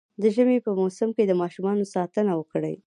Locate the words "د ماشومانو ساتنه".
1.27-2.31